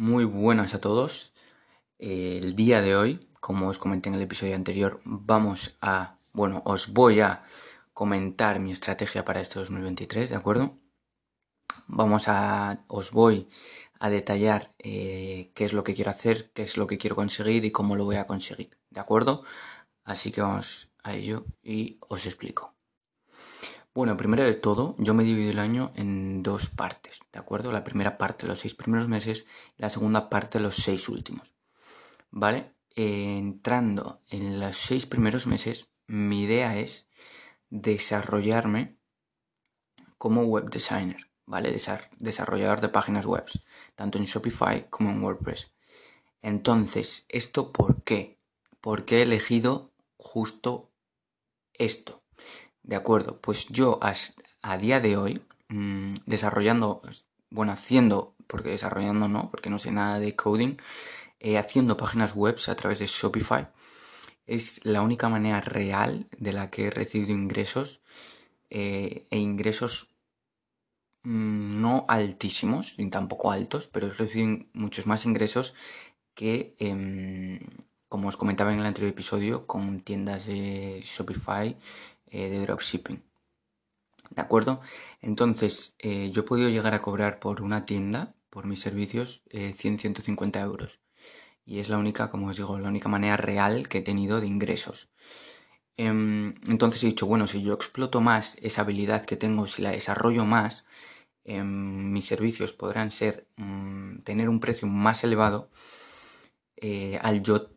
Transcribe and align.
Muy 0.00 0.24
buenas 0.24 0.72
a 0.72 0.80
todos. 0.80 1.34
El 1.98 2.56
día 2.56 2.80
de 2.80 2.96
hoy, 2.96 3.28
como 3.38 3.68
os 3.68 3.76
comenté 3.78 4.08
en 4.08 4.14
el 4.14 4.22
episodio 4.22 4.56
anterior, 4.56 5.02
vamos 5.04 5.76
a, 5.82 6.16
bueno, 6.32 6.62
os 6.64 6.94
voy 6.94 7.20
a 7.20 7.42
comentar 7.92 8.60
mi 8.60 8.72
estrategia 8.72 9.26
para 9.26 9.42
este 9.42 9.58
2023, 9.58 10.30
¿de 10.30 10.36
acuerdo? 10.36 10.78
Vamos 11.86 12.28
a, 12.28 12.82
os 12.88 13.10
voy 13.10 13.50
a 13.98 14.08
detallar 14.08 14.72
eh, 14.78 15.52
qué 15.54 15.66
es 15.66 15.74
lo 15.74 15.84
que 15.84 15.92
quiero 15.92 16.12
hacer, 16.12 16.50
qué 16.54 16.62
es 16.62 16.78
lo 16.78 16.86
que 16.86 16.96
quiero 16.96 17.14
conseguir 17.14 17.66
y 17.66 17.70
cómo 17.70 17.94
lo 17.94 18.06
voy 18.06 18.16
a 18.16 18.26
conseguir, 18.26 18.78
¿de 18.88 19.00
acuerdo? 19.00 19.44
Así 20.04 20.32
que 20.32 20.40
vamos 20.40 20.90
a 21.02 21.12
ello 21.12 21.44
y 21.62 21.98
os 22.08 22.24
explico. 22.24 22.79
Bueno, 23.92 24.16
primero 24.16 24.44
de 24.44 24.54
todo, 24.54 24.94
yo 24.98 25.14
me 25.14 25.24
divido 25.24 25.50
el 25.50 25.58
año 25.58 25.92
en 25.96 26.42
dos 26.42 26.68
partes, 26.68 27.20
¿de 27.32 27.40
acuerdo? 27.40 27.72
La 27.72 27.82
primera 27.82 28.18
parte, 28.18 28.46
los 28.46 28.60
seis 28.60 28.74
primeros 28.74 29.08
meses, 29.08 29.46
y 29.76 29.82
la 29.82 29.90
segunda 29.90 30.30
parte, 30.30 30.60
los 30.60 30.76
seis 30.76 31.08
últimos. 31.08 31.52
¿Vale? 32.30 32.72
entrando 32.94 34.20
en 34.28 34.60
los 34.60 34.76
seis 34.76 35.06
primeros 35.06 35.46
meses, 35.46 35.88
mi 36.06 36.42
idea 36.42 36.78
es 36.78 37.08
desarrollarme 37.70 38.98
como 40.18 40.42
web 40.42 40.68
designer, 40.70 41.30
¿vale? 41.46 41.74
desarrollador 42.18 42.80
de 42.80 42.88
páginas 42.88 43.26
web, 43.26 43.44
tanto 43.94 44.18
en 44.18 44.24
Shopify 44.24 44.88
como 44.90 45.10
en 45.10 45.22
WordPress. 45.22 45.70
Entonces, 46.42 47.26
¿esto 47.28 47.72
por 47.72 48.02
qué? 48.02 48.38
Porque 48.80 49.18
he 49.18 49.22
elegido 49.22 49.92
justo 50.16 50.90
esto. 51.72 52.19
De 52.82 52.96
acuerdo, 52.96 53.38
pues 53.40 53.66
yo 53.68 54.00
a, 54.02 54.76
día 54.78 55.00
de 55.00 55.16
hoy, 55.16 55.42
mm, 55.68 56.14
desarrollando, 56.26 57.02
bueno, 57.50 57.72
haciendo, 57.72 58.34
porque 58.46 58.70
desarrollando 58.70 59.28
no, 59.28 59.50
porque 59.50 59.70
no 59.70 59.78
sé 59.78 59.90
nada 59.90 60.18
de 60.18 60.34
coding, 60.34 60.76
eh, 61.40 61.58
haciendo 61.58 61.96
páginas 61.96 62.34
web 62.34 62.56
a 62.66 62.74
través 62.74 62.98
de 62.98 63.06
Shopify, 63.06 63.68
es 64.46 64.84
la 64.84 65.02
única 65.02 65.28
manera 65.28 65.60
real 65.60 66.26
de 66.38 66.52
la 66.52 66.70
que 66.70 66.86
he 66.86 66.90
recibido 66.90 67.32
ingresos 67.32 68.02
eh, 68.70 69.26
e 69.30 69.38
ingresos 69.38 70.08
mm, 71.22 71.80
no 71.80 72.04
altísimos, 72.08 72.98
ni 72.98 73.10
tampoco 73.10 73.52
altos, 73.52 73.88
pero 73.88 74.08
he 74.08 74.12
recibido 74.12 74.66
muchos 74.72 75.06
más 75.06 75.24
ingresos 75.26 75.74
que, 76.34 76.74
em, 76.78 77.60
como 78.08 78.28
os 78.28 78.36
comentaba 78.36 78.72
en 78.72 78.80
el 78.80 78.86
anterior 78.86 79.12
episodio, 79.12 79.66
con 79.66 80.00
tiendas 80.00 80.46
de 80.46 81.00
Shopify 81.04 81.76
eh, 82.30 82.48
de 82.48 82.60
dropshipping. 82.60 83.22
¿De 84.30 84.42
acuerdo? 84.42 84.80
Entonces, 85.20 85.96
eh, 85.98 86.30
yo 86.32 86.42
he 86.42 86.44
podido 86.44 86.68
llegar 86.68 86.94
a 86.94 87.02
cobrar 87.02 87.40
por 87.40 87.62
una 87.62 87.84
tienda, 87.84 88.34
por 88.50 88.66
mis 88.66 88.80
servicios, 88.80 89.42
100-150 89.50 90.60
eh, 90.60 90.62
euros. 90.62 91.00
Y 91.64 91.80
es 91.80 91.88
la 91.88 91.98
única, 91.98 92.30
como 92.30 92.48
os 92.48 92.56
digo, 92.56 92.78
la 92.78 92.88
única 92.88 93.08
manera 93.08 93.36
real 93.36 93.88
que 93.88 93.98
he 93.98 94.02
tenido 94.02 94.40
de 94.40 94.46
ingresos. 94.46 95.10
Em, 95.96 96.54
entonces 96.68 97.02
he 97.04 97.08
dicho, 97.08 97.26
bueno, 97.26 97.46
si 97.46 97.62
yo 97.62 97.74
exploto 97.74 98.20
más 98.20 98.56
esa 98.62 98.82
habilidad 98.82 99.24
que 99.26 99.36
tengo, 99.36 99.66
si 99.66 99.82
la 99.82 99.90
desarrollo 99.90 100.44
más, 100.44 100.86
em, 101.44 102.12
mis 102.12 102.26
servicios 102.26 102.72
podrán 102.72 103.10
ser, 103.10 103.48
mm, 103.56 104.20
tener 104.22 104.48
un 104.48 104.60
precio 104.60 104.88
más 104.88 105.24
elevado 105.24 105.70
al 107.20 107.42
yo 107.42 107.70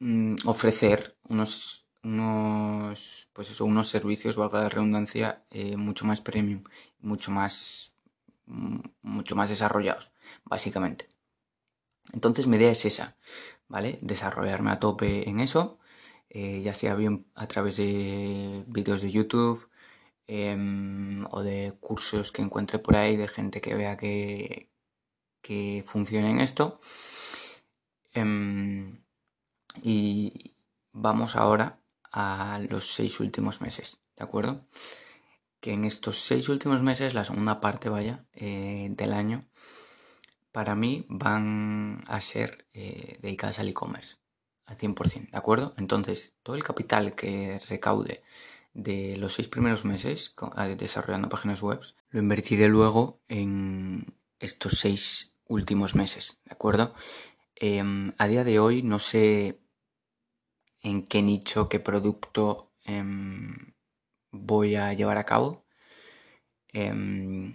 mm, 0.00 0.36
ofrecer 0.46 1.16
unos 1.28 1.81
unos, 2.04 3.28
pues 3.32 3.50
eso, 3.50 3.64
unos 3.64 3.88
servicios, 3.88 4.36
valga 4.36 4.62
la 4.62 4.68
redundancia, 4.68 5.44
eh, 5.50 5.76
mucho 5.76 6.04
más 6.04 6.20
premium, 6.20 6.62
mucho 7.00 7.30
más, 7.30 7.94
mm, 8.46 8.80
mucho 9.02 9.36
más 9.36 9.50
desarrollados, 9.50 10.12
básicamente. 10.44 11.08
Entonces 12.12 12.46
mi 12.46 12.56
idea 12.56 12.70
es 12.70 12.84
esa, 12.84 13.16
¿vale? 13.68 13.98
Desarrollarme 14.02 14.70
a 14.70 14.80
tope 14.80 15.28
en 15.28 15.40
eso, 15.40 15.78
eh, 16.30 16.62
ya 16.62 16.74
sea 16.74 16.94
bien 16.94 17.26
a 17.34 17.46
través 17.46 17.76
de 17.76 18.64
vídeos 18.66 19.02
de 19.02 19.10
YouTube 19.10 19.68
em, 20.26 21.24
o 21.30 21.42
de 21.42 21.74
cursos 21.80 22.32
que 22.32 22.42
encuentre 22.42 22.78
por 22.78 22.96
ahí 22.96 23.16
de 23.16 23.28
gente 23.28 23.60
que 23.60 23.74
vea 23.74 23.96
que, 23.96 24.70
que 25.42 25.84
funcione 25.86 26.30
en 26.30 26.40
esto. 26.40 26.80
Em, 28.14 29.02
y 29.82 30.54
vamos 30.92 31.36
ahora 31.36 31.81
a 32.12 32.60
los 32.68 32.92
seis 32.94 33.20
últimos 33.20 33.60
meses, 33.60 33.98
¿de 34.16 34.24
acuerdo? 34.24 34.66
Que 35.60 35.72
en 35.72 35.84
estos 35.84 36.18
seis 36.18 36.48
últimos 36.48 36.82
meses, 36.82 37.14
la 37.14 37.24
segunda 37.24 37.60
parte, 37.60 37.88
vaya, 37.88 38.26
eh, 38.34 38.88
del 38.90 39.12
año, 39.12 39.46
para 40.52 40.74
mí 40.74 41.06
van 41.08 42.04
a 42.06 42.20
ser 42.20 42.66
eh, 42.74 43.18
dedicadas 43.22 43.58
al 43.58 43.68
e-commerce, 43.68 44.16
al 44.66 44.76
100%, 44.76 45.30
¿de 45.30 45.38
acuerdo? 45.38 45.74
Entonces, 45.78 46.36
todo 46.42 46.56
el 46.56 46.64
capital 46.64 47.14
que 47.14 47.60
recaude 47.68 48.22
de 48.74 49.16
los 49.16 49.34
seis 49.34 49.48
primeros 49.48 49.84
meses 49.84 50.34
desarrollando 50.76 51.28
páginas 51.28 51.62
web, 51.62 51.80
lo 52.10 52.20
invertiré 52.20 52.68
luego 52.68 53.20
en 53.28 54.14
estos 54.38 54.78
seis 54.78 55.34
últimos 55.46 55.94
meses, 55.94 56.40
¿de 56.44 56.52
acuerdo? 56.52 56.94
Em, 57.56 58.12
a 58.18 58.26
día 58.26 58.44
de 58.44 58.58
hoy 58.58 58.82
no 58.82 58.98
sé 58.98 59.61
en 60.82 61.04
qué 61.04 61.22
nicho, 61.22 61.68
qué 61.68 61.80
producto 61.80 62.72
em, 62.84 63.74
voy 64.30 64.76
a 64.76 64.92
llevar 64.92 65.18
a 65.18 65.24
cabo. 65.24 65.64
Em, 66.72 67.54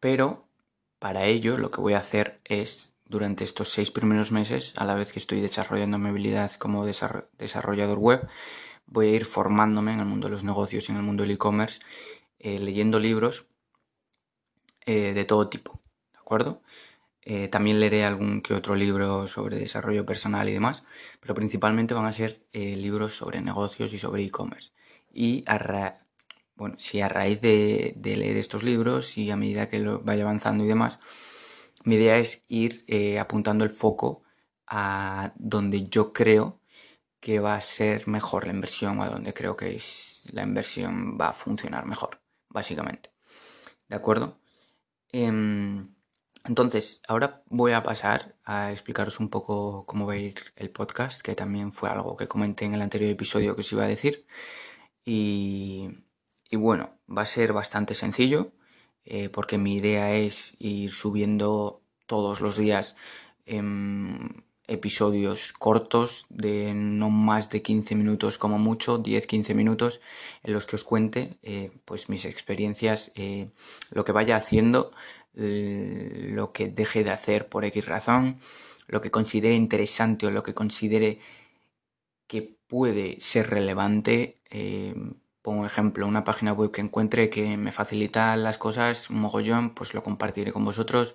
pero 0.00 0.48
para 0.98 1.26
ello 1.26 1.58
lo 1.58 1.70
que 1.70 1.80
voy 1.80 1.94
a 1.94 1.98
hacer 1.98 2.40
es 2.44 2.94
durante 3.06 3.44
estos 3.44 3.68
seis 3.68 3.90
primeros 3.90 4.32
meses, 4.32 4.72
a 4.76 4.84
la 4.84 4.94
vez 4.94 5.12
que 5.12 5.18
estoy 5.18 5.40
desarrollando 5.40 5.98
mi 5.98 6.08
habilidad 6.08 6.52
como 6.52 6.86
desarrollador 6.86 7.98
web, 7.98 8.28
voy 8.86 9.08
a 9.08 9.10
ir 9.10 9.24
formándome 9.24 9.92
en 9.92 10.00
el 10.00 10.06
mundo 10.06 10.28
de 10.28 10.32
los 10.32 10.44
negocios 10.44 10.88
y 10.88 10.92
en 10.92 10.98
el 10.98 11.04
mundo 11.04 11.22
del 11.22 11.32
e-commerce, 11.32 11.80
eh, 12.38 12.58
leyendo 12.58 12.98
libros 12.98 13.46
eh, 14.86 15.12
de 15.14 15.24
todo 15.24 15.48
tipo, 15.48 15.80
¿de 16.12 16.18
acuerdo? 16.18 16.62
Eh, 17.26 17.48
también 17.48 17.80
leeré 17.80 18.04
algún 18.04 18.42
que 18.42 18.54
otro 18.54 18.74
libro 18.74 19.26
sobre 19.26 19.58
desarrollo 19.58 20.04
personal 20.04 20.48
y 20.48 20.52
demás, 20.52 20.84
pero 21.20 21.34
principalmente 21.34 21.94
van 21.94 22.04
a 22.04 22.12
ser 22.12 22.42
eh, 22.52 22.76
libros 22.76 23.16
sobre 23.16 23.40
negocios 23.40 23.92
y 23.94 23.98
sobre 23.98 24.24
e-commerce. 24.24 24.72
Y 25.12 25.42
a 25.46 26.00
bueno, 26.56 26.76
si 26.78 27.00
a 27.00 27.08
raíz 27.08 27.40
de, 27.40 27.94
leer 28.02 28.36
estos 28.36 28.62
libros 28.62 29.18
y 29.18 29.30
a 29.30 29.36
medida 29.36 29.68
que 29.68 29.78
lo 29.80 30.00
vaya 30.00 30.22
avanzando 30.22 30.64
y 30.64 30.68
demás, 30.68 31.00
mi 31.84 31.96
idea 31.96 32.18
es 32.18 32.44
ir 32.48 32.84
eh, 32.86 33.18
apuntando 33.18 33.64
el 33.64 33.70
foco 33.70 34.22
a 34.66 35.32
donde 35.36 35.88
yo 35.88 36.12
creo 36.12 36.60
que 37.20 37.40
va 37.40 37.56
a 37.56 37.60
ser 37.60 38.06
mejor 38.06 38.46
la 38.46 38.52
inversión 38.52 39.00
a 39.00 39.08
donde 39.08 39.34
creo 39.34 39.56
que 39.56 39.80
la 40.32 40.42
inversión 40.42 41.18
va 41.20 41.28
a 41.30 41.32
funcionar 41.32 41.86
mejor, 41.86 42.20
básicamente. 42.50 43.10
¿De 43.88 43.96
acuerdo? 43.96 44.38
Entonces, 46.44 47.00
ahora 47.08 47.42
voy 47.46 47.72
a 47.72 47.82
pasar 47.82 48.36
a 48.44 48.70
explicaros 48.70 49.18
un 49.18 49.30
poco 49.30 49.86
cómo 49.86 50.06
va 50.06 50.12
a 50.14 50.18
ir 50.18 50.34
el 50.56 50.70
podcast, 50.70 51.22
que 51.22 51.34
también 51.34 51.72
fue 51.72 51.88
algo 51.88 52.16
que 52.16 52.28
comenté 52.28 52.66
en 52.66 52.74
el 52.74 52.82
anterior 52.82 53.10
episodio 53.10 53.54
que 53.54 53.62
os 53.62 53.72
iba 53.72 53.84
a 53.84 53.88
decir. 53.88 54.26
Y, 55.04 55.88
bueno, 56.52 56.90
va 57.08 57.22
a 57.22 57.26
ser 57.26 57.52
bastante 57.52 57.94
sencillo, 57.94 58.52
eh, 59.04 59.28
porque 59.30 59.58
mi 59.58 59.76
idea 59.76 60.14
es 60.14 60.54
ir 60.60 60.90
subiendo 60.92 61.82
todos 62.06 62.40
los 62.40 62.56
días 62.58 62.96
em, 63.46 64.44
episodios 64.66 65.52
cortos 65.52 66.26
de 66.30 66.72
no 66.74 67.10
más 67.10 67.50
de 67.50 67.62
15 67.62 67.94
minutos 67.94 68.38
como 68.38 68.58
mucho, 68.58 69.02
10-15 69.02 69.54
minutos, 69.54 70.00
en 70.42 70.52
los 70.52 70.66
que 70.66 70.76
os 70.76 70.84
cuente 70.84 71.38
eh, 71.42 71.70
pues 71.84 72.08
mis 72.08 72.24
experiencias, 72.24 73.12
eh, 73.14 73.50
lo 73.90 74.04
que 74.04 74.12
vaya 74.12 74.36
haciendo 74.36 74.92
lo 75.36 76.52
que 76.52 76.68
deje 76.68 77.02
de 77.02 77.10
hacer 77.10 77.48
por 77.48 77.64
X 77.64 77.84
razón, 77.86 78.38
lo 78.86 79.00
que 79.00 79.10
considere 79.10 79.54
interesante 79.54 80.26
o 80.26 80.30
lo 80.30 80.42
que 80.42 80.54
considere 80.54 81.18
que 82.26 82.56
puede 82.66 83.20
ser 83.20 83.50
relevante. 83.50 84.38
Eh, 84.50 84.94
pongo 85.42 85.66
ejemplo, 85.66 86.06
una 86.06 86.24
página 86.24 86.52
web 86.52 86.70
que 86.70 86.80
encuentre 86.80 87.30
que 87.30 87.56
me 87.56 87.72
facilita 87.72 88.36
las 88.36 88.58
cosas 88.58 89.10
un 89.10 89.20
mogollón, 89.20 89.74
pues 89.74 89.94
lo 89.94 90.02
compartiré 90.02 90.52
con 90.52 90.64
vosotros. 90.64 91.14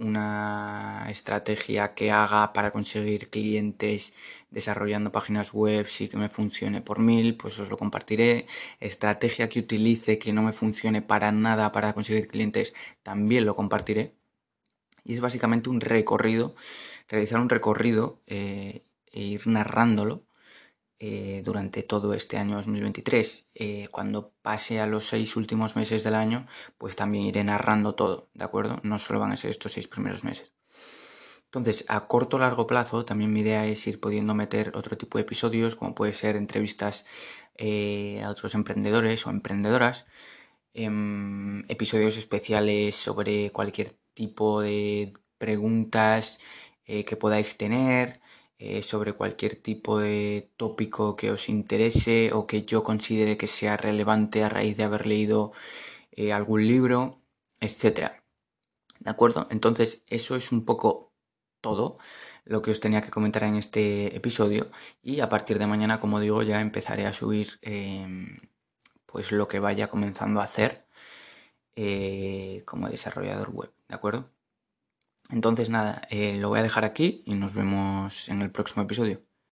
Una 0.00 1.06
estrategia 1.10 1.92
que 1.94 2.10
haga 2.10 2.54
para 2.54 2.70
conseguir 2.70 3.28
clientes 3.28 4.14
desarrollando 4.50 5.12
páginas 5.12 5.52
web 5.52 5.86
y 5.98 6.08
que 6.08 6.16
me 6.16 6.30
funcione 6.30 6.80
por 6.80 7.00
mil, 7.00 7.36
pues 7.36 7.58
os 7.58 7.68
lo 7.68 7.76
compartiré. 7.76 8.46
Estrategia 8.80 9.50
que 9.50 9.60
utilice 9.60 10.18
que 10.18 10.32
no 10.32 10.42
me 10.42 10.54
funcione 10.54 11.02
para 11.02 11.32
nada 11.32 11.70
para 11.70 11.92
conseguir 11.92 12.28
clientes, 12.28 12.72
también 13.02 13.44
lo 13.44 13.54
compartiré. 13.54 14.14
Y 15.04 15.14
es 15.14 15.20
básicamente 15.20 15.68
un 15.68 15.82
recorrido, 15.82 16.54
realizar 17.08 17.38
un 17.40 17.50
recorrido 17.50 18.22
eh, 18.26 18.82
e 19.12 19.20
ir 19.22 19.46
narrándolo 19.48 20.24
eh, 21.02 21.40
durante 21.42 21.82
todo 21.82 22.12
este 22.12 22.36
año 22.36 22.56
2023. 22.56 23.48
Eh, 23.54 23.88
cuando 23.90 24.34
pase 24.42 24.80
a 24.80 24.86
los 24.86 25.06
seis 25.08 25.34
últimos 25.34 25.74
meses 25.74 26.04
del 26.04 26.14
año, 26.14 26.46
pues 26.76 26.94
también 26.94 27.24
iré 27.24 27.42
narrando 27.42 27.94
todo, 27.94 28.28
¿de 28.34 28.44
acuerdo? 28.44 28.80
No 28.82 28.98
solo 28.98 29.18
van 29.18 29.32
a 29.32 29.38
ser 29.38 29.48
estos 29.50 29.72
seis 29.72 29.88
primeros 29.88 30.24
meses. 30.24 30.52
Entonces, 31.46 31.86
a 31.88 32.06
corto 32.06 32.36
o 32.36 32.40
largo 32.40 32.66
plazo, 32.66 33.06
también 33.06 33.32
mi 33.32 33.40
idea 33.40 33.64
es 33.66 33.86
ir 33.86 33.98
pudiendo 33.98 34.34
meter 34.34 34.72
otro 34.76 34.98
tipo 34.98 35.16
de 35.16 35.22
episodios, 35.22 35.74
como 35.74 35.94
puede 35.94 36.12
ser 36.12 36.36
entrevistas 36.36 37.06
eh, 37.56 38.20
a 38.22 38.28
otros 38.28 38.54
emprendedores 38.54 39.26
o 39.26 39.30
emprendedoras, 39.30 40.04
em, 40.74 41.64
episodios 41.70 42.18
especiales 42.18 42.94
sobre 42.94 43.50
cualquier 43.52 43.96
tipo 44.12 44.60
de 44.60 45.14
preguntas 45.38 46.40
que 46.84 47.16
podáis 47.16 47.56
tener, 47.56 48.20
eh, 48.62 48.82
sobre 48.82 49.14
cualquier 49.14 49.56
tipo 49.56 49.98
de 49.98 50.50
tópico 50.58 51.16
que 51.16 51.30
os 51.30 51.48
interese 51.48 52.30
o 52.34 52.46
que 52.46 52.64
yo 52.66 52.84
considere 52.84 53.38
que 53.38 53.46
sea 53.46 53.78
relevante 53.78 54.44
a 54.44 54.50
raíz 54.50 54.76
de 54.76 54.84
haber 54.84 55.06
leído 55.06 55.52
eh, 56.12 56.34
algún 56.34 56.66
libro, 56.68 57.16
etc. 57.60 58.12
¿De 58.98 59.10
acuerdo? 59.10 59.46
Entonces, 59.50 60.02
eso 60.08 60.36
es 60.36 60.52
un 60.52 60.66
poco 60.66 61.14
todo 61.62 61.98
lo 62.44 62.60
que 62.60 62.70
os 62.70 62.80
tenía 62.80 63.00
que 63.00 63.10
comentar 63.10 63.44
en 63.44 63.56
este 63.56 64.14
episodio 64.14 64.70
y 65.02 65.20
a 65.20 65.30
partir 65.30 65.58
de 65.58 65.66
mañana, 65.66 65.98
como 65.98 66.20
digo, 66.20 66.42
ya 66.42 66.60
empezaré 66.60 67.06
a 67.06 67.14
subir 67.14 67.58
em, 67.62 68.40
pues 69.06 69.32
lo 69.32 69.48
que 69.48 69.60
vaya 69.60 69.88
comenzando 69.88 70.40
a 70.40 70.44
hacer 70.44 70.86
eh, 71.76 72.62
como 72.66 72.90
desarrollador 72.90 73.50
web, 73.50 73.72
¿de 73.88 73.94
acuerdo? 73.94 74.30
Entonces 75.32 75.70
nada, 75.70 76.02
eh, 76.10 76.38
lo 76.38 76.48
voy 76.48 76.58
a 76.60 76.62
dejar 76.62 76.84
aquí 76.84 77.22
y 77.26 77.34
nos 77.34 77.54
vemos 77.54 78.28
en 78.28 78.42
el 78.42 78.50
próximo 78.50 78.82
episodio. 78.82 79.29